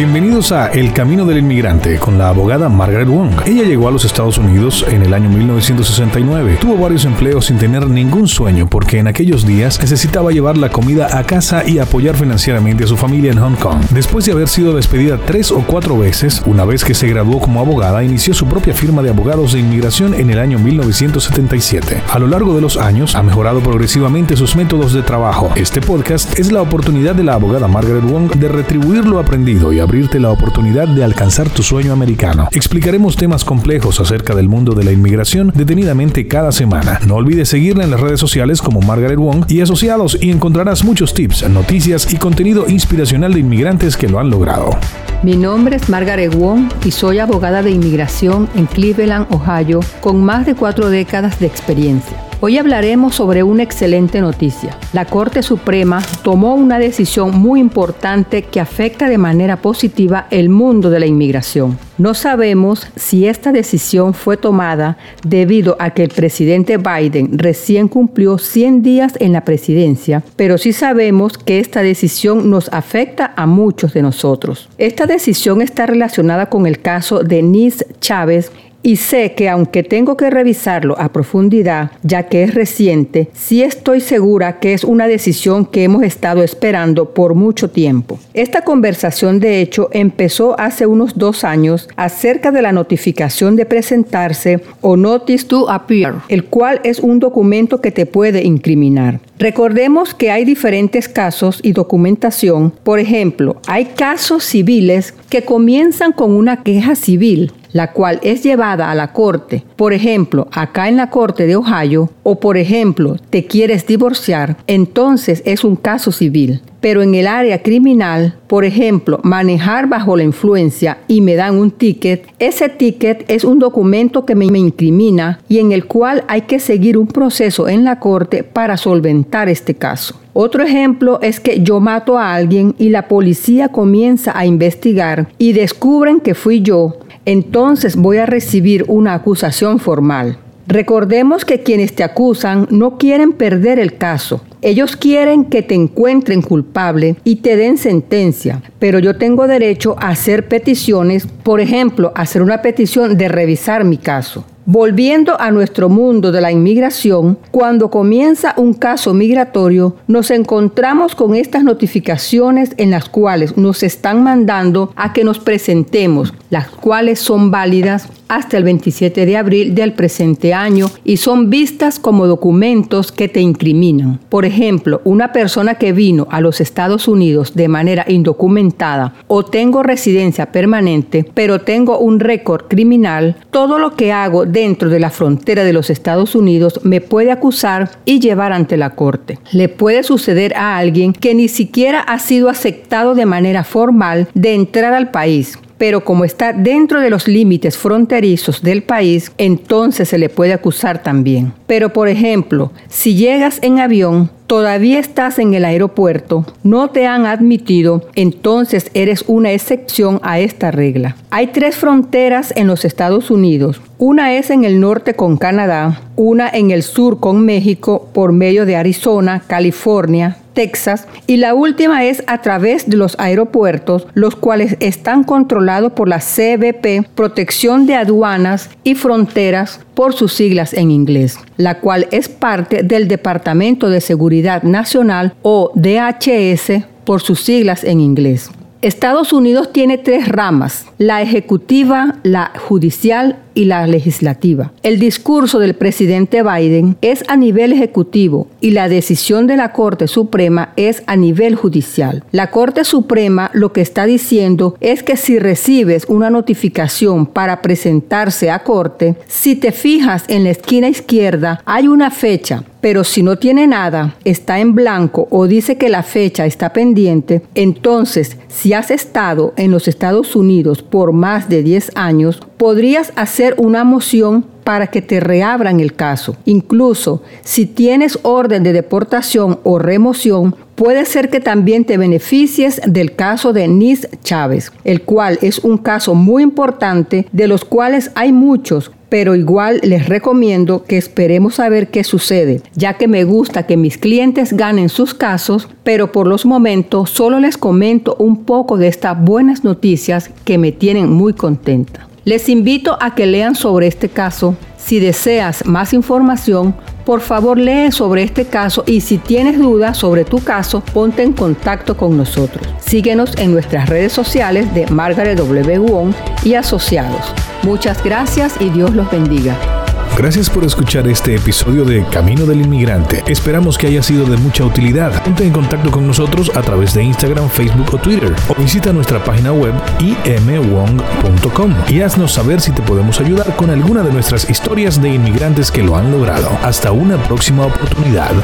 Bienvenidos 0.00 0.50
a 0.50 0.68
El 0.68 0.94
Camino 0.94 1.26
del 1.26 1.40
Inmigrante 1.40 1.98
con 1.98 2.16
la 2.16 2.30
abogada 2.30 2.70
Margaret 2.70 3.06
Wong. 3.06 3.42
Ella 3.44 3.64
llegó 3.64 3.86
a 3.86 3.90
los 3.90 4.06
Estados 4.06 4.38
Unidos 4.38 4.82
en 4.88 5.02
el 5.02 5.12
año 5.12 5.28
1969. 5.28 6.56
Tuvo 6.58 6.78
varios 6.78 7.04
empleos 7.04 7.44
sin 7.44 7.58
tener 7.58 7.86
ningún 7.86 8.26
sueño 8.26 8.66
porque 8.66 8.96
en 8.96 9.08
aquellos 9.08 9.44
días 9.44 9.78
necesitaba 9.78 10.32
llevar 10.32 10.56
la 10.56 10.70
comida 10.70 11.18
a 11.18 11.24
casa 11.24 11.68
y 11.68 11.80
apoyar 11.80 12.16
financieramente 12.16 12.84
a 12.84 12.86
su 12.86 12.96
familia 12.96 13.30
en 13.30 13.40
Hong 13.40 13.56
Kong. 13.56 13.82
Después 13.90 14.24
de 14.24 14.32
haber 14.32 14.48
sido 14.48 14.74
despedida 14.74 15.18
tres 15.18 15.52
o 15.52 15.62
cuatro 15.66 15.98
veces, 15.98 16.40
una 16.46 16.64
vez 16.64 16.82
que 16.82 16.94
se 16.94 17.06
graduó 17.06 17.38
como 17.38 17.60
abogada, 17.60 18.02
inició 18.02 18.32
su 18.32 18.46
propia 18.46 18.72
firma 18.72 19.02
de 19.02 19.10
abogados 19.10 19.52
de 19.52 19.60
inmigración 19.60 20.14
en 20.14 20.30
el 20.30 20.38
año 20.38 20.58
1977. 20.58 22.04
A 22.10 22.18
lo 22.18 22.26
largo 22.26 22.54
de 22.54 22.62
los 22.62 22.78
años 22.78 23.16
ha 23.16 23.22
mejorado 23.22 23.60
progresivamente 23.60 24.34
sus 24.34 24.56
métodos 24.56 24.94
de 24.94 25.02
trabajo. 25.02 25.52
Este 25.56 25.82
podcast 25.82 26.38
es 26.38 26.50
la 26.50 26.62
oportunidad 26.62 27.14
de 27.14 27.24
la 27.24 27.34
abogada 27.34 27.68
Margaret 27.68 28.04
Wong 28.04 28.32
de 28.36 28.48
retribuir 28.48 29.04
lo 29.04 29.18
aprendido 29.18 29.74
y 29.74 29.89
abrirte 29.90 30.20
la 30.20 30.30
oportunidad 30.30 30.86
de 30.86 31.02
alcanzar 31.02 31.48
tu 31.48 31.64
sueño 31.64 31.92
americano. 31.92 32.48
Explicaremos 32.52 33.16
temas 33.16 33.44
complejos 33.44 33.98
acerca 33.98 34.36
del 34.36 34.48
mundo 34.48 34.72
de 34.72 34.84
la 34.84 34.92
inmigración 34.92 35.50
detenidamente 35.52 36.28
cada 36.28 36.52
semana. 36.52 37.00
No 37.08 37.16
olvides 37.16 37.48
seguirla 37.48 37.82
en 37.82 37.90
las 37.90 37.98
redes 37.98 38.20
sociales 38.20 38.62
como 38.62 38.80
Margaret 38.82 39.18
Wong 39.18 39.46
y 39.48 39.62
asociados 39.62 40.16
y 40.20 40.30
encontrarás 40.30 40.84
muchos 40.84 41.12
tips, 41.12 41.48
noticias 41.50 42.12
y 42.12 42.18
contenido 42.18 42.68
inspiracional 42.68 43.34
de 43.34 43.40
inmigrantes 43.40 43.96
que 43.96 44.08
lo 44.08 44.20
han 44.20 44.30
logrado. 44.30 44.78
Mi 45.24 45.34
nombre 45.34 45.74
es 45.74 45.88
Margaret 45.88 46.32
Wong 46.36 46.70
y 46.84 46.92
soy 46.92 47.18
abogada 47.18 47.64
de 47.64 47.72
inmigración 47.72 48.48
en 48.54 48.66
Cleveland, 48.66 49.26
Ohio, 49.30 49.80
con 50.00 50.22
más 50.22 50.46
de 50.46 50.54
cuatro 50.54 50.88
décadas 50.88 51.40
de 51.40 51.46
experiencia. 51.46 52.29
Hoy 52.42 52.56
hablaremos 52.56 53.16
sobre 53.16 53.42
una 53.42 53.62
excelente 53.62 54.22
noticia. 54.22 54.74
La 54.94 55.04
Corte 55.04 55.42
Suprema 55.42 56.02
tomó 56.22 56.54
una 56.54 56.78
decisión 56.78 57.38
muy 57.38 57.60
importante 57.60 58.44
que 58.44 58.60
afecta 58.60 59.10
de 59.10 59.18
manera 59.18 59.56
positiva 59.56 60.26
el 60.30 60.48
mundo 60.48 60.88
de 60.88 61.00
la 61.00 61.06
inmigración. 61.06 61.78
No 61.98 62.14
sabemos 62.14 62.86
si 62.96 63.26
esta 63.26 63.52
decisión 63.52 64.14
fue 64.14 64.38
tomada 64.38 64.96
debido 65.22 65.76
a 65.78 65.90
que 65.90 66.02
el 66.02 66.08
presidente 66.08 66.78
Biden 66.78 67.38
recién 67.38 67.88
cumplió 67.88 68.38
100 68.38 68.80
días 68.80 69.12
en 69.20 69.34
la 69.34 69.44
presidencia, 69.44 70.22
pero 70.36 70.56
sí 70.56 70.72
sabemos 70.72 71.36
que 71.36 71.60
esta 71.60 71.82
decisión 71.82 72.48
nos 72.48 72.72
afecta 72.72 73.34
a 73.36 73.44
muchos 73.44 73.92
de 73.92 74.00
nosotros. 74.00 74.70
Esta 74.78 75.04
decisión 75.04 75.60
está 75.60 75.84
relacionada 75.84 76.46
con 76.46 76.64
el 76.64 76.80
caso 76.80 77.22
de 77.22 77.42
Nis 77.42 77.84
Chávez 78.00 78.50
y 78.82 78.96
sé 78.96 79.32
que 79.32 79.48
aunque 79.48 79.82
tengo 79.82 80.16
que 80.16 80.30
revisarlo 80.30 80.98
a 80.98 81.12
profundidad, 81.12 81.92
ya 82.02 82.24
que 82.24 82.42
es 82.42 82.54
reciente, 82.54 83.28
sí 83.34 83.62
estoy 83.62 84.00
segura 84.00 84.58
que 84.58 84.72
es 84.72 84.84
una 84.84 85.06
decisión 85.06 85.66
que 85.66 85.84
hemos 85.84 86.02
estado 86.02 86.42
esperando 86.42 87.12
por 87.12 87.34
mucho 87.34 87.70
tiempo. 87.70 88.18
Esta 88.34 88.62
conversación 88.62 89.40
de 89.40 89.60
hecho 89.60 89.88
empezó 89.92 90.58
hace 90.58 90.86
unos 90.86 91.18
dos 91.18 91.44
años 91.44 91.88
acerca 91.96 92.50
de 92.50 92.62
la 92.62 92.72
notificación 92.72 93.56
de 93.56 93.66
presentarse 93.66 94.60
o 94.80 94.96
Notice 94.96 95.46
to 95.46 95.70
Appear, 95.70 96.14
el 96.28 96.44
cual 96.44 96.80
es 96.84 97.00
un 97.00 97.18
documento 97.18 97.80
que 97.80 97.90
te 97.90 98.06
puede 98.06 98.42
incriminar. 98.44 99.20
Recordemos 99.38 100.14
que 100.14 100.30
hay 100.30 100.44
diferentes 100.44 101.08
casos 101.08 101.60
y 101.62 101.72
documentación. 101.72 102.72
Por 102.82 102.98
ejemplo, 102.98 103.56
hay 103.66 103.86
casos 103.86 104.44
civiles 104.44 105.14
que 105.30 105.42
comienzan 105.42 106.12
con 106.12 106.32
una 106.32 106.62
queja 106.62 106.94
civil 106.94 107.52
la 107.72 107.92
cual 107.92 108.18
es 108.22 108.42
llevada 108.42 108.90
a 108.90 108.94
la 108.94 109.12
corte, 109.12 109.64
por 109.76 109.92
ejemplo, 109.92 110.48
acá 110.52 110.88
en 110.88 110.96
la 110.96 111.10
corte 111.10 111.46
de 111.46 111.56
Ohio, 111.56 112.10
o 112.22 112.40
por 112.40 112.56
ejemplo, 112.56 113.16
te 113.30 113.46
quieres 113.46 113.86
divorciar, 113.86 114.56
entonces 114.66 115.42
es 115.44 115.64
un 115.64 115.76
caso 115.76 116.12
civil. 116.12 116.60
Pero 116.80 117.02
en 117.02 117.14
el 117.14 117.26
área 117.26 117.62
criminal, 117.62 118.36
por 118.46 118.64
ejemplo, 118.64 119.20
manejar 119.22 119.86
bajo 119.86 120.16
la 120.16 120.22
influencia 120.22 120.98
y 121.08 121.20
me 121.20 121.34
dan 121.34 121.58
un 121.58 121.70
ticket, 121.70 122.26
ese 122.38 122.70
ticket 122.70 123.24
es 123.28 123.44
un 123.44 123.58
documento 123.58 124.24
que 124.24 124.34
me, 124.34 124.46
incrimina 124.46 125.40
y 125.48 125.58
en 125.58 125.72
el 125.72 125.84
cual 125.84 126.24
hay 126.26 126.42
que 126.42 126.58
seguir 126.58 126.96
un 126.96 127.06
proceso 127.06 127.68
en 127.68 127.84
la 127.84 128.00
corte 128.00 128.42
para 128.44 128.78
solventar 128.78 129.50
este 129.50 129.74
caso. 129.74 130.18
Otro 130.32 130.62
ejemplo 130.62 131.18
es 131.20 131.38
que 131.38 131.60
yo 131.60 131.80
mato 131.80 132.16
a 132.16 132.34
alguien 132.34 132.74
y 132.78 132.88
la 132.88 133.08
policía 133.08 133.68
comienza 133.68 134.36
a 134.36 134.46
investigar 134.46 135.28
y 135.36 135.52
descubren 135.52 136.20
que 136.20 136.34
fui 136.34 136.62
yo 136.62 136.96
entonces 137.30 137.94
voy 137.94 138.18
a 138.18 138.26
recibir 138.26 138.84
una 138.88 139.14
acusación 139.14 139.78
formal. 139.78 140.38
Recordemos 140.66 141.44
que 141.44 141.62
quienes 141.62 141.94
te 141.94 142.02
acusan 142.02 142.66
no 142.70 142.98
quieren 142.98 143.32
perder 143.32 143.78
el 143.78 143.96
caso. 143.96 144.40
Ellos 144.62 144.96
quieren 144.96 145.44
que 145.44 145.62
te 145.62 145.76
encuentren 145.76 146.42
culpable 146.42 147.16
y 147.22 147.36
te 147.36 147.56
den 147.56 147.78
sentencia, 147.78 148.62
pero 148.80 148.98
yo 148.98 149.16
tengo 149.16 149.46
derecho 149.46 149.94
a 150.00 150.08
hacer 150.08 150.48
peticiones, 150.48 151.26
por 151.26 151.60
ejemplo, 151.60 152.12
hacer 152.16 152.42
una 152.42 152.62
petición 152.62 153.16
de 153.16 153.28
revisar 153.28 153.84
mi 153.84 153.96
caso. 153.96 154.44
Volviendo 154.72 155.40
a 155.40 155.50
nuestro 155.50 155.88
mundo 155.88 156.30
de 156.30 156.40
la 156.40 156.52
inmigración, 156.52 157.38
cuando 157.50 157.90
comienza 157.90 158.54
un 158.56 158.72
caso 158.72 159.12
migratorio, 159.12 159.96
nos 160.06 160.30
encontramos 160.30 161.16
con 161.16 161.34
estas 161.34 161.64
notificaciones 161.64 162.70
en 162.76 162.92
las 162.92 163.08
cuales 163.08 163.56
nos 163.56 163.82
están 163.82 164.22
mandando 164.22 164.92
a 164.94 165.12
que 165.12 165.24
nos 165.24 165.40
presentemos, 165.40 166.32
las 166.50 166.68
cuales 166.70 167.18
son 167.18 167.50
válidas 167.50 168.08
hasta 168.30 168.56
el 168.56 168.64
27 168.64 169.26
de 169.26 169.36
abril 169.36 169.74
del 169.74 169.92
presente 169.92 170.54
año 170.54 170.86
y 171.04 171.18
son 171.18 171.50
vistas 171.50 171.98
como 171.98 172.28
documentos 172.28 173.10
que 173.10 173.28
te 173.28 173.40
incriminan. 173.40 174.20
Por 174.28 174.44
ejemplo, 174.44 175.00
una 175.04 175.32
persona 175.32 175.74
que 175.74 175.92
vino 175.92 176.28
a 176.30 176.40
los 176.40 176.60
Estados 176.60 177.08
Unidos 177.08 177.54
de 177.54 177.68
manera 177.68 178.04
indocumentada 178.08 179.14
o 179.26 179.44
tengo 179.44 179.82
residencia 179.82 180.52
permanente, 180.52 181.28
pero 181.34 181.60
tengo 181.60 181.98
un 181.98 182.20
récord 182.20 182.66
criminal, 182.68 183.36
todo 183.50 183.78
lo 183.78 183.96
que 183.96 184.12
hago 184.12 184.46
dentro 184.46 184.88
de 184.90 185.00
la 185.00 185.10
frontera 185.10 185.64
de 185.64 185.72
los 185.72 185.90
Estados 185.90 186.36
Unidos 186.36 186.80
me 186.84 187.00
puede 187.00 187.32
acusar 187.32 187.90
y 188.04 188.20
llevar 188.20 188.52
ante 188.52 188.76
la 188.76 188.90
corte. 188.90 189.40
Le 189.50 189.68
puede 189.68 190.04
suceder 190.04 190.54
a 190.54 190.76
alguien 190.76 191.12
que 191.12 191.34
ni 191.34 191.48
siquiera 191.48 192.00
ha 192.00 192.20
sido 192.20 192.48
aceptado 192.48 193.16
de 193.16 193.26
manera 193.26 193.64
formal 193.64 194.28
de 194.34 194.54
entrar 194.54 194.94
al 194.94 195.10
país 195.10 195.58
pero 195.80 196.04
como 196.04 196.26
está 196.26 196.52
dentro 196.52 197.00
de 197.00 197.08
los 197.08 197.26
límites 197.26 197.78
fronterizos 197.78 198.60
del 198.60 198.82
país, 198.82 199.32
entonces 199.38 200.10
se 200.10 200.18
le 200.18 200.28
puede 200.28 200.52
acusar 200.52 201.02
también. 201.02 201.54
Pero 201.66 201.94
por 201.94 202.08
ejemplo, 202.08 202.70
si 202.90 203.14
llegas 203.14 203.58
en 203.62 203.78
avión, 203.78 204.30
todavía 204.46 204.98
estás 204.98 205.38
en 205.38 205.54
el 205.54 205.64
aeropuerto, 205.64 206.44
no 206.62 206.90
te 206.90 207.06
han 207.06 207.24
admitido, 207.24 208.06
entonces 208.14 208.90
eres 208.92 209.24
una 209.26 209.52
excepción 209.52 210.20
a 210.22 210.38
esta 210.38 210.70
regla. 210.70 211.16
Hay 211.30 211.46
tres 211.46 211.76
fronteras 211.76 212.52
en 212.56 212.66
los 212.66 212.84
Estados 212.84 213.30
Unidos. 213.30 213.80
Una 213.96 214.34
es 214.34 214.50
en 214.50 214.64
el 214.64 214.80
norte 214.80 215.14
con 215.14 215.38
Canadá, 215.38 216.02
una 216.14 216.50
en 216.50 216.72
el 216.72 216.82
sur 216.82 217.20
con 217.20 217.46
México 217.46 218.10
por 218.12 218.32
medio 218.32 218.66
de 218.66 218.76
Arizona, 218.76 219.44
California, 219.46 220.36
Texas 220.52 221.06
y 221.26 221.36
la 221.36 221.54
última 221.54 222.04
es 222.04 222.22
a 222.26 222.40
través 222.40 222.88
de 222.88 222.96
los 222.96 223.18
aeropuertos, 223.18 224.06
los 224.14 224.36
cuales 224.36 224.76
están 224.80 225.24
controlados 225.24 225.92
por 225.92 226.08
la 226.08 226.18
CBP, 226.18 227.08
Protección 227.14 227.86
de 227.86 227.94
Aduanas 227.94 228.70
y 228.84 228.94
Fronteras 228.94 229.80
por 229.94 230.14
sus 230.14 230.32
siglas 230.32 230.72
en 230.72 230.90
inglés, 230.90 231.38
la 231.56 231.80
cual 231.80 232.08
es 232.10 232.28
parte 232.28 232.82
del 232.82 233.08
Departamento 233.08 233.88
de 233.90 234.00
Seguridad 234.00 234.62
Nacional 234.62 235.34
o 235.42 235.72
DHS 235.74 236.84
por 237.04 237.20
sus 237.20 237.40
siglas 237.40 237.84
en 237.84 238.00
inglés. 238.00 238.50
Estados 238.82 239.34
Unidos 239.34 239.74
tiene 239.74 239.98
tres 239.98 240.26
ramas, 240.26 240.86
la 240.96 241.20
ejecutiva, 241.20 242.16
la 242.22 242.50
judicial 242.66 243.36
y 243.60 243.66
la 243.66 243.86
legislativa. 243.86 244.72
El 244.82 244.98
discurso 244.98 245.58
del 245.58 245.74
presidente 245.74 246.42
Biden 246.42 246.96
es 247.02 247.22
a 247.28 247.36
nivel 247.36 247.74
ejecutivo 247.74 248.46
y 248.62 248.70
la 248.70 248.88
decisión 248.88 249.46
de 249.46 249.58
la 249.58 249.72
Corte 249.72 250.08
Suprema 250.08 250.72
es 250.76 251.02
a 251.06 251.14
nivel 251.14 251.56
judicial. 251.56 252.24
La 252.32 252.50
Corte 252.50 252.84
Suprema 252.84 253.50
lo 253.52 253.74
que 253.74 253.82
está 253.82 254.06
diciendo 254.06 254.78
es 254.80 255.02
que 255.02 255.18
si 255.18 255.38
recibes 255.38 256.06
una 256.08 256.30
notificación 256.30 257.26
para 257.26 257.60
presentarse 257.60 258.50
a 258.50 258.60
corte, 258.60 259.16
si 259.26 259.56
te 259.56 259.72
fijas 259.72 260.24
en 260.28 260.44
la 260.44 260.50
esquina 260.50 260.88
izquierda 260.88 261.60
hay 261.66 261.86
una 261.86 262.10
fecha 262.10 262.64
pero 262.80 263.04
si 263.04 263.22
no 263.22 263.36
tiene 263.36 263.66
nada, 263.66 264.16
está 264.24 264.60
en 264.60 264.74
blanco 264.74 265.28
o 265.30 265.46
dice 265.46 265.76
que 265.76 265.88
la 265.88 266.02
fecha 266.02 266.46
está 266.46 266.72
pendiente, 266.72 267.42
entonces 267.54 268.36
si 268.48 268.72
has 268.72 268.90
estado 268.90 269.52
en 269.56 269.70
los 269.70 269.88
Estados 269.88 270.36
Unidos 270.36 270.82
por 270.82 271.12
más 271.12 271.48
de 271.48 271.62
10 271.62 271.92
años, 271.94 272.40
podrías 272.56 273.12
hacer 273.16 273.54
una 273.58 273.84
moción 273.84 274.44
para 274.64 274.88
que 274.88 275.02
te 275.02 275.20
reabran 275.20 275.80
el 275.80 275.94
caso. 275.94 276.36
Incluso 276.44 277.22
si 277.42 277.66
tienes 277.66 278.18
orden 278.22 278.62
de 278.62 278.72
deportación 278.72 279.58
o 279.64 279.78
remoción, 279.78 280.54
puede 280.74 281.04
ser 281.06 281.28
que 281.28 281.40
también 281.40 281.84
te 281.84 281.98
beneficies 281.98 282.80
del 282.86 283.14
caso 283.14 283.52
de 283.52 283.68
Nis 283.68 284.08
Chávez, 284.22 284.72
el 284.84 285.02
cual 285.02 285.38
es 285.42 285.58
un 285.58 285.78
caso 285.78 286.14
muy 286.14 286.42
importante 286.42 287.26
de 287.32 287.48
los 287.48 287.64
cuales 287.64 288.10
hay 288.14 288.32
muchos, 288.32 288.90
pero 289.10 289.34
igual 289.34 289.80
les 289.82 290.08
recomiendo 290.08 290.84
que 290.84 290.96
esperemos 290.96 291.60
a 291.60 291.68
ver 291.68 291.88
qué 291.88 292.04
sucede, 292.04 292.62
ya 292.74 292.94
que 292.94 293.08
me 293.08 293.24
gusta 293.24 293.66
que 293.66 293.76
mis 293.76 293.98
clientes 293.98 294.54
ganen 294.54 294.88
sus 294.88 295.12
casos, 295.12 295.68
pero 295.82 296.12
por 296.12 296.26
los 296.26 296.46
momentos 296.46 297.10
solo 297.10 297.38
les 297.40 297.58
comento 297.58 298.16
un 298.18 298.44
poco 298.44 298.78
de 298.78 298.88
estas 298.88 299.22
buenas 299.22 299.64
noticias 299.64 300.30
que 300.44 300.56
me 300.56 300.72
tienen 300.72 301.10
muy 301.10 301.34
contenta. 301.34 302.08
Les 302.24 302.48
invito 302.48 302.96
a 303.00 303.14
que 303.14 303.26
lean 303.26 303.54
sobre 303.54 303.86
este 303.86 304.08
caso. 304.08 304.54
Si 304.76 305.00
deseas 305.00 305.66
más 305.66 305.92
información, 305.92 306.74
por 307.04 307.20
favor 307.20 307.58
lee 307.58 307.90
sobre 307.92 308.22
este 308.22 308.46
caso 308.46 308.84
y 308.86 309.00
si 309.00 309.18
tienes 309.18 309.58
dudas 309.58 309.96
sobre 309.96 310.24
tu 310.24 310.42
caso, 310.42 310.82
ponte 310.92 311.22
en 311.22 311.32
contacto 311.32 311.96
con 311.96 312.16
nosotros. 312.16 312.66
Síguenos 312.78 313.36
en 313.38 313.52
nuestras 313.52 313.88
redes 313.88 314.12
sociales 314.12 314.72
de 314.74 314.86
Margaret 314.88 315.36
W. 315.38 315.78
Wong 315.78 316.12
y 316.44 316.54
asociados. 316.54 317.34
Muchas 317.62 318.02
gracias 318.02 318.54
y 318.60 318.70
Dios 318.70 318.94
los 318.94 319.10
bendiga. 319.10 319.79
Gracias 320.20 320.50
por 320.50 320.64
escuchar 320.64 321.08
este 321.08 321.34
episodio 321.34 321.82
de 321.82 322.04
Camino 322.04 322.44
del 322.44 322.60
Inmigrante. 322.60 323.24
Esperamos 323.26 323.78
que 323.78 323.86
haya 323.86 324.02
sido 324.02 324.26
de 324.26 324.36
mucha 324.36 324.66
utilidad. 324.66 325.24
Ponte 325.24 325.44
en 325.44 325.50
contacto 325.50 325.90
con 325.90 326.06
nosotros 326.06 326.52
a 326.54 326.60
través 326.60 326.92
de 326.92 327.02
Instagram, 327.02 327.48
Facebook 327.48 327.94
o 327.94 327.96
Twitter 327.96 328.36
o 328.46 328.54
visita 328.54 328.92
nuestra 328.92 329.24
página 329.24 329.50
web 329.54 329.72
imwong.com 329.98 331.74
y 331.88 332.02
haznos 332.02 332.32
saber 332.32 332.60
si 332.60 332.70
te 332.70 332.82
podemos 332.82 333.18
ayudar 333.18 333.56
con 333.56 333.70
alguna 333.70 334.02
de 334.02 334.12
nuestras 334.12 334.50
historias 334.50 335.00
de 335.00 335.08
inmigrantes 335.08 335.70
que 335.70 335.82
lo 335.82 335.96
han 335.96 336.10
logrado. 336.10 336.50
Hasta 336.62 336.92
una 336.92 337.16
próxima 337.22 337.64
oportunidad. 337.64 338.34